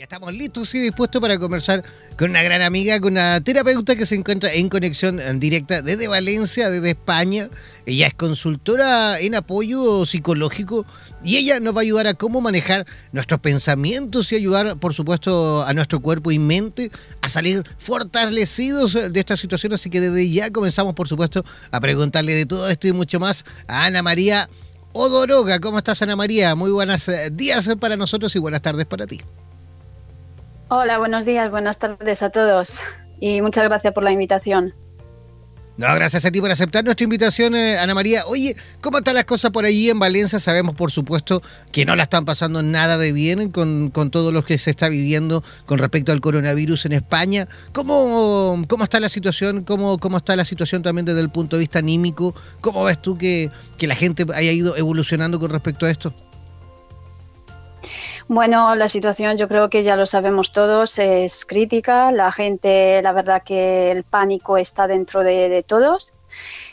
[0.00, 1.84] Ya estamos listos y dispuestos para conversar
[2.16, 6.70] con una gran amiga, con una terapeuta que se encuentra en conexión directa desde Valencia,
[6.70, 7.50] desde España.
[7.84, 10.86] Ella es consultora en apoyo psicológico
[11.22, 15.66] y ella nos va a ayudar a cómo manejar nuestros pensamientos y ayudar, por supuesto,
[15.66, 16.90] a nuestro cuerpo y mente
[17.20, 19.74] a salir fortalecidos de esta situación.
[19.74, 23.44] Así que desde ya comenzamos, por supuesto, a preguntarle de todo esto y mucho más
[23.68, 24.48] a Ana María
[24.94, 25.60] Odoroga.
[25.60, 26.54] ¿Cómo estás, Ana María?
[26.54, 29.20] Muy buenos días para nosotros y buenas tardes para ti.
[30.72, 32.70] Hola, buenos días, buenas tardes a todos
[33.18, 34.72] y muchas gracias por la invitación.
[35.76, 38.22] No, gracias a ti por aceptar nuestra invitación, eh, Ana María.
[38.28, 40.38] Oye, ¿cómo están las cosas por allí en Valencia?
[40.38, 44.58] Sabemos, por supuesto, que no la están pasando nada de bien con, todo lo que
[44.58, 47.48] se está viviendo con respecto al coronavirus en España.
[47.72, 49.64] ¿Cómo, cómo está la situación?
[49.64, 52.32] ¿Cómo, ¿Cómo está la situación también desde el punto de vista anímico?
[52.60, 56.14] ¿Cómo ves tú que, que la gente haya ido evolucionando con respecto a esto?
[58.32, 62.12] Bueno, la situación yo creo que ya lo sabemos todos, es crítica.
[62.12, 66.12] La gente, la verdad que el pánico está dentro de, todos.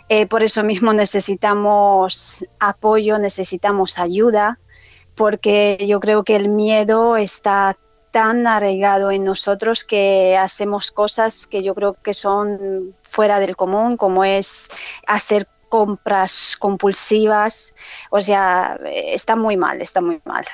[0.08, 4.59] Eh, por eso mismo necesitamos apoyo, necesitamos ayuda,
[5.16, 7.76] porque yo creo que el miedo está
[8.12, 13.98] tan arraigado en nosotros que hacemos cosas que yo creo que son fuera del común,
[13.98, 14.52] como es
[15.08, 17.73] hacer compras compulsivas.
[18.12, 20.45] O sea, está muy mal, está muy mal.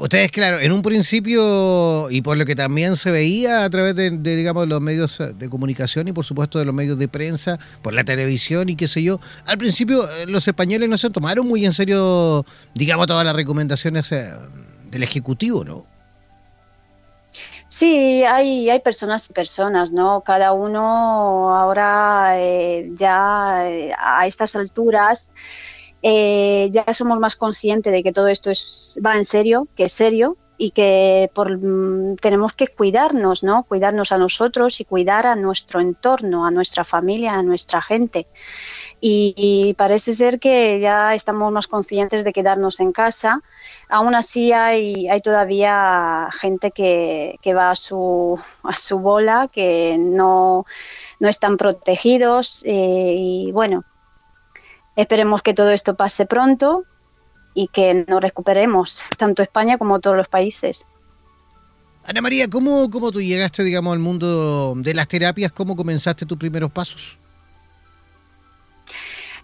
[0.00, 4.10] Ustedes, claro, en un principio, y por lo que también se veía a través de,
[4.10, 8.02] digamos, los medios de comunicación y por supuesto de los medios de prensa, por la
[8.02, 11.74] televisión y qué sé yo, al principio eh, los españoles no se tomaron muy en
[11.74, 14.30] serio, digamos, todas las recomendaciones eh,
[14.90, 15.84] del Ejecutivo, ¿no?
[17.68, 20.22] Sí, hay, hay personas y personas, ¿no?
[20.22, 23.64] Cada uno ahora eh, ya
[23.98, 25.28] a estas alturas
[26.02, 29.92] eh, ya somos más conscientes de que todo esto es, va en serio, que es
[29.92, 33.62] serio y que por, mm, tenemos que cuidarnos, ¿no?
[33.64, 38.26] Cuidarnos a nosotros y cuidar a nuestro entorno, a nuestra familia, a nuestra gente.
[39.00, 43.42] Y, parece ser que ya estamos más conscientes de quedarnos en casa.
[43.88, 49.96] Aún así hay, hay todavía gente que, que va a su, a su bola, que
[49.98, 50.66] no,
[51.18, 53.84] no están protegidos eh, y bueno,
[55.00, 56.84] Esperemos que todo esto pase pronto
[57.54, 60.84] y que nos recuperemos, tanto España como todos los países.
[62.04, 65.52] Ana María, ¿cómo, ¿cómo tú llegaste, digamos, al mundo de las terapias?
[65.52, 67.16] ¿Cómo comenzaste tus primeros pasos?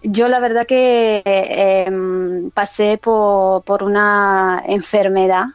[0.03, 5.45] Yo la verdad que em, pasé por, por, una enfermedad,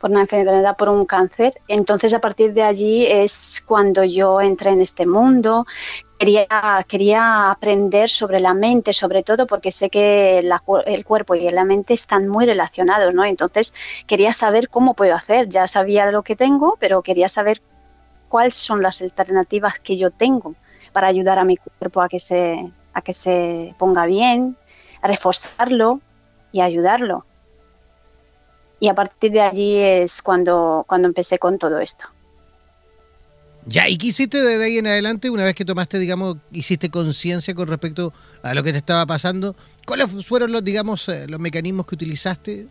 [0.00, 1.60] por una enfermedad, por un cáncer.
[1.68, 5.66] Entonces a partir de allí es cuando yo entré en este mundo,
[6.18, 11.64] quería, quería aprender sobre la mente, sobre todo porque sé que el cuerpo y la
[11.64, 13.24] mente están muy relacionados, ¿no?
[13.24, 13.74] Entonces
[14.06, 15.48] quería saber cómo puedo hacer.
[15.48, 17.60] Ya sabía lo que tengo, pero quería saber
[18.28, 20.54] cuáles son las alternativas que yo tengo
[20.92, 24.56] para ayudar a mi cuerpo a que se, a que se ponga bien,
[25.02, 26.00] a reforzarlo
[26.52, 27.24] y ayudarlo.
[28.78, 32.06] Y a partir de allí es cuando, cuando empecé con todo esto.
[33.68, 37.52] Ya, ¿y qué hiciste desde ahí en adelante una vez que tomaste, digamos, hiciste conciencia
[37.52, 38.12] con respecto
[38.42, 39.56] a lo que te estaba pasando?
[39.84, 42.68] ¿Cuáles fueron los, digamos, eh, los mecanismos que utilizaste?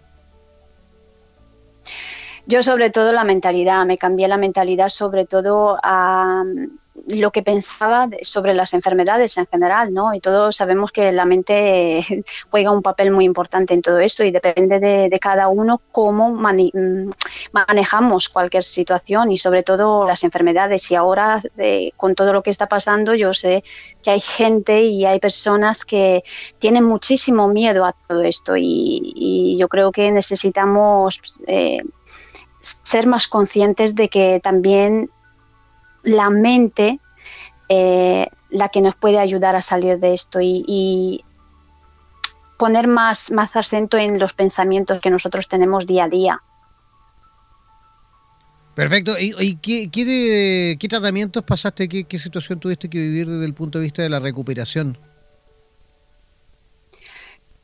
[2.47, 6.45] Yo sobre todo la mentalidad, me cambié la mentalidad sobre todo a,
[7.07, 10.13] lo que pensaba sobre las enfermedades en general, ¿no?
[10.13, 14.31] Y todos sabemos que la mente juega un papel muy importante en todo esto y
[14.31, 17.11] depende de, cada uno cómo mm,
[17.51, 20.89] manejamos cualquier situación y sobre todo las enfermedades.
[20.91, 21.41] Y ahora,
[21.97, 23.63] con todo lo que está pasando, yo sé
[24.03, 26.23] que hay gente y hay personas que
[26.59, 31.19] tienen muchísimo miedo a todo esto y, yo creo que necesitamos...
[31.47, 31.81] Eh,
[32.83, 35.09] ser más conscientes de que también
[36.05, 36.99] la mente
[37.67, 41.23] eh, la que nos puede ayudar a salir de esto y,
[42.57, 46.41] poner más, más acento en los pensamientos que nosotros tenemos día a día.
[48.75, 49.11] Perfecto.
[49.19, 51.89] ¿Y, qué, tratamientos pasaste?
[51.89, 54.97] Qué, ¿Qué, situación tuviste que vivir desde el punto de vista de la recuperación?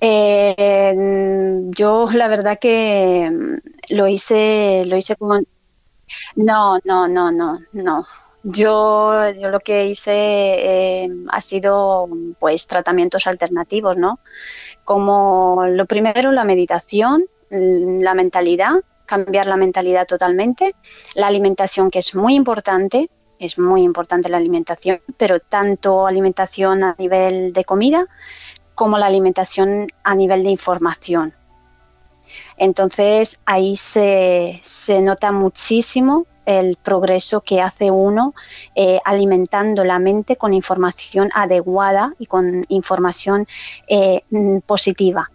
[0.02, 0.94] Eh,
[1.70, 3.60] yo la verdad que
[3.90, 5.40] lo hice, lo hice como...
[6.36, 8.08] No, no, no, no, no.
[8.44, 12.10] Yo, yo lo que hice eh, ha sido
[12.40, 14.20] pues tratamientos alternativos, ¿no?
[14.84, 20.74] Como lo primero la meditación, la mentalidad, cambiar la mentalidad totalmente,
[21.14, 26.96] la alimentación que es muy importante, es muy importante la alimentación, pero tanto alimentación a
[26.98, 28.08] nivel de comida
[28.74, 31.34] como la alimentación a nivel de información.
[32.58, 36.26] Entonces ahí se, se nota muchísimo
[36.60, 38.34] el progreso que hace uno
[38.76, 43.48] eh, alimentando la mente con información adecuada y con información
[43.88, 45.30] eh, mm, positiva.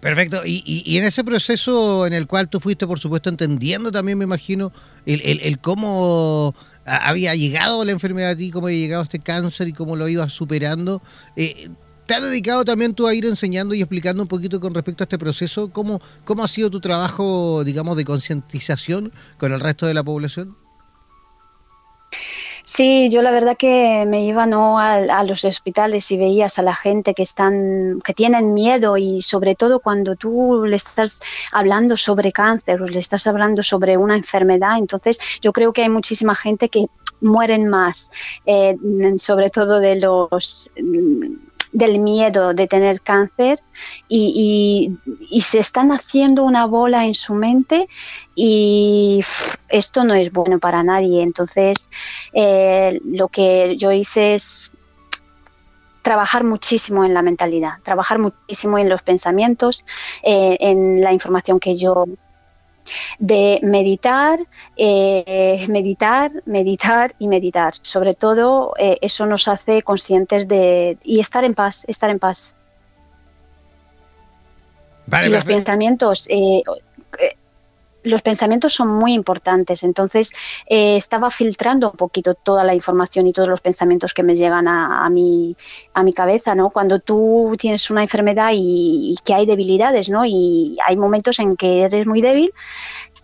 [0.00, 0.42] Perfecto.
[0.44, 4.70] Y, en ese proceso en el cual tú fuiste, por supuesto, entendiendo también, me imagino,
[5.06, 6.54] el, cómo
[6.84, 10.30] había llegado la enfermedad a ti, cómo había llegado este cáncer y cómo lo ibas
[10.30, 11.00] superando.
[11.36, 11.70] Eh,
[12.06, 15.06] ¿Te has dedicado también tú a ir enseñando y explicando un poquito con respecto a
[15.06, 15.72] este proceso?
[15.72, 20.54] ¿Cómo, cómo ha sido tu trabajo, digamos, de concientización con el resto de la población?
[22.66, 24.78] Sí, yo la verdad que me iba ¿no?
[24.78, 29.54] a, los hospitales y veías a la gente que están, que tienen miedo y sobre
[29.54, 31.20] todo cuando tú le estás
[31.52, 35.88] hablando sobre cáncer o le estás hablando sobre una enfermedad, entonces yo creo que hay
[35.88, 36.86] muchísima gente que
[37.20, 38.10] mueren más,
[38.46, 38.76] eh,
[39.20, 40.70] sobre todo de los
[41.74, 43.60] del miedo de tener cáncer
[44.08, 44.96] y,
[45.42, 47.88] se están haciendo una bola en su mente
[48.34, 49.22] y
[49.68, 51.22] esto no es bueno para nadie.
[51.22, 51.90] Entonces,
[52.32, 54.70] eh, lo que yo hice es
[56.02, 59.84] trabajar muchísimo en la mentalidad, trabajar muchísimo en los pensamientos,
[60.22, 62.04] eh, en la información que yo
[63.18, 64.40] de meditar,
[64.76, 67.74] eh, meditar, meditar y meditar.
[67.82, 72.54] Sobre todo eh, eso nos hace conscientes de y estar en paz, estar en paz.
[75.24, 76.62] y los pensamientos, eh,
[78.04, 79.82] los pensamientos son muy importantes.
[79.82, 80.30] Entonces
[80.66, 84.68] eh, estaba filtrando un poquito toda la información y todos los pensamientos que me llegan
[84.68, 85.56] a, mi,
[85.94, 86.70] a mi cabeza, ¿no?
[86.70, 90.24] Cuando tú tienes una enfermedad y, que hay debilidades, ¿no?
[90.24, 92.52] Y hay momentos en que eres muy débil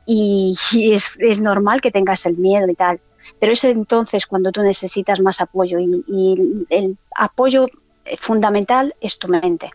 [0.06, 0.56] y,
[1.21, 3.00] es, normal que tengas el miedo y tal.
[3.38, 7.69] Pero es entonces cuando tú necesitas más apoyo y, el apoyo
[8.19, 9.71] fundamental es tu mente.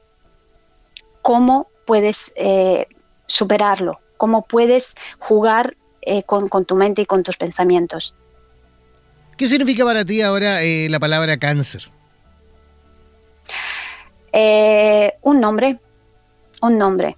[1.21, 2.87] ¿Cómo puedes eh,
[3.27, 3.99] superarlo?
[4.17, 8.13] Cómo puedes jugar eh, con, tu mente y con tus pensamientos.
[9.37, 11.89] ¿Qué significa para ti ahora eh, la palabra cáncer?
[14.31, 15.79] Eh, un nombre,
[16.61, 17.17] un nombre,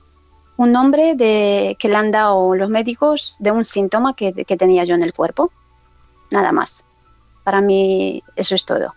[0.57, 4.95] un nombre de, que le han dado los médicos de un síntoma que tenía yo
[4.95, 5.51] en el cuerpo,
[6.31, 6.83] nada más.
[7.43, 8.96] Para mí eso es todo.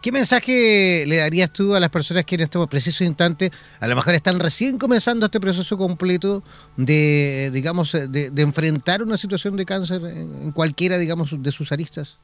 [0.00, 3.50] ¿Qué mensaje le darías tú a las personas que en este preciso instante
[3.80, 6.42] a lo mejor están recién comenzando este proceso completo
[6.76, 12.18] de, digamos, de, enfrentar una situación de cáncer en cualquiera, digamos, de sus aristas?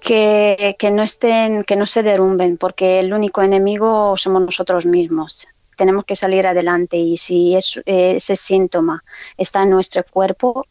[0.00, 5.46] Que, no estén, que no se derrumben, porque el único enemigo somos nosotros mismos.
[5.76, 9.04] Tenemos que salir adelante y si ese síntoma
[9.36, 10.66] está en nuestro cuerpo,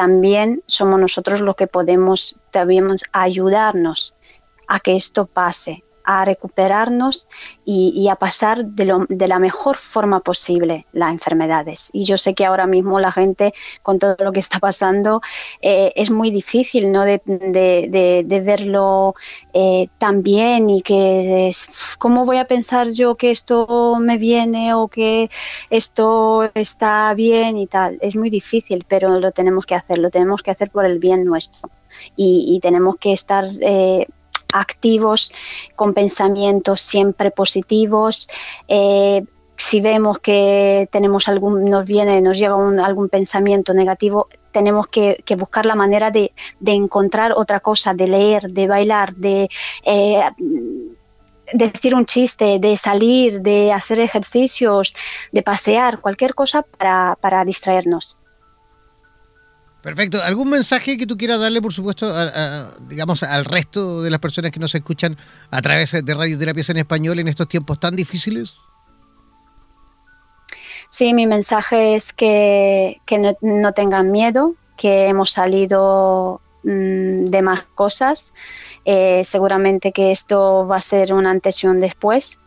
[0.00, 4.14] también somos nosotros los que podemos, debemos ayudarnos
[4.66, 7.26] a que esto pase, a recuperarnos
[7.64, 11.88] y, a pasar de, la mejor forma posible las enfermedades.
[11.92, 15.20] Y yo sé que ahora mismo la gente, con todo lo que está pasando,
[15.62, 17.04] eh, es muy difícil ¿no?
[17.04, 17.20] de,
[18.44, 19.14] verlo
[19.52, 21.54] eh, tan bien y que
[21.98, 25.30] cómo voy a pensar yo que esto me viene o que
[25.70, 27.98] esto está bien y tal.
[28.00, 31.24] Es muy difícil, pero lo tenemos que hacer, lo tenemos que hacer por el bien
[31.24, 31.70] nuestro.
[32.16, 34.06] Y, tenemos que estar eh,
[34.52, 35.32] activos,
[35.76, 38.28] con pensamientos siempre positivos.
[38.68, 39.24] Eh,
[39.56, 45.66] si vemos que tenemos algún, nos viene, nos llega algún pensamiento negativo, tenemos que, buscar
[45.66, 46.32] la manera de,
[46.64, 49.48] encontrar otra cosa, de leer, de bailar, de
[49.84, 50.22] eh,
[51.52, 54.94] decir un chiste, de salir, de hacer ejercicios,
[55.30, 58.16] de pasear, cualquier cosa para distraernos.
[59.82, 60.22] Perfecto.
[60.22, 62.12] ¿Algún mensaje que tú quieras darle, por supuesto,
[62.88, 65.16] digamos, al resto de las personas que nos escuchan
[65.50, 68.56] a través de Radioterapias en Español en estos tiempos tan difíciles?
[70.90, 73.00] Sí, mi mensaje es que,
[73.40, 78.32] no, tengan miedo, que hemos salido mm, de más cosas.
[78.84, 82.38] Eh, seguramente que esto va a ser un antes y un después,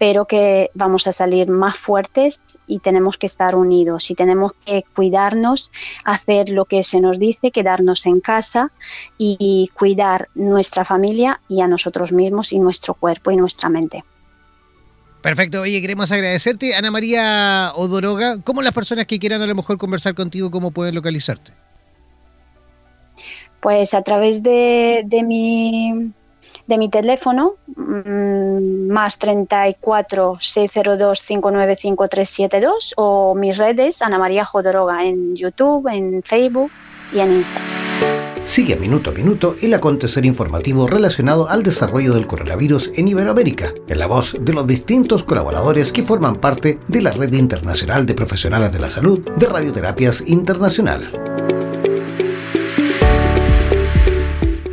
[0.00, 4.82] pero que vamos a salir más fuertes y tenemos que estar unidos y tenemos que
[4.96, 5.70] cuidarnos,
[6.04, 8.72] hacer lo que se nos dice, quedarnos en casa
[9.18, 14.02] y cuidar nuestra familia y a nosotros mismos y nuestro cuerpo y nuestra mente.
[15.20, 18.40] Perfecto, oye, queremos agradecerte, Ana María Odoroga.
[18.42, 21.52] ¿Cómo las personas que quieran a lo mejor conversar contigo, cómo pueden localizarte?
[23.60, 26.14] Pues a través de, de mi
[26.66, 35.36] de mi teléfono, mm, más 34 602 595372 o mis redes, Ana María Jodoroga, en
[35.36, 36.70] YouTube, en Facebook
[37.12, 37.70] y en Instagram.
[38.44, 43.98] sigue minuto a minuto el acontecer informativo relacionado al desarrollo del coronavirus en Iberoamérica, en
[43.98, 48.72] la voz de los distintos colaboradores que forman parte de la Red Internacional de Profesionales
[48.72, 51.29] de la Salud de Radioterapias Internacional.